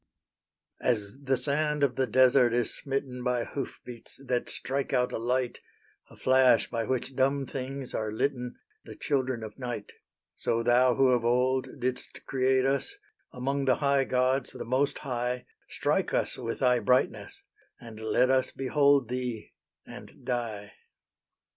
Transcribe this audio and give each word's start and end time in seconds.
As 0.81 1.15
the 1.21 1.37
sand 1.37 1.83
of 1.83 1.95
the 1.95 2.07
desert 2.07 2.53
is 2.53 2.73
smitten 2.75 3.23
By 3.23 3.43
hoof 3.45 3.79
beats 3.85 4.19
that 4.25 4.49
strike 4.49 4.93
out 4.93 5.11
a 5.13 5.19
light, 5.19 5.59
A 6.09 6.15
flash 6.15 6.67
by 6.71 6.85
which 6.85 7.15
dumb 7.15 7.45
things 7.45 7.93
are 7.93 8.11
litten, 8.11 8.55
The 8.83 8.95
children 8.95 9.43
of 9.43 9.59
night; 9.59 9.91
So 10.35 10.63
Thou 10.63 10.95
who 10.95 11.09
of 11.09 11.23
old 11.23 11.67
did'st 11.79 12.25
create 12.25 12.65
us, 12.65 12.95
Among 13.31 13.65
the 13.65 13.75
high 13.75 14.05
gods 14.05 14.49
the 14.49 14.65
Most 14.65 14.97
High, 14.97 15.45
Strike 15.69 16.15
us 16.15 16.35
with 16.35 16.61
Thy 16.61 16.79
brightness, 16.79 17.43
and 17.79 17.99
let 17.99 18.31
us 18.31 18.49
Behold 18.51 19.07
Thee, 19.07 19.53
and 19.85 20.25
die. 20.25 20.71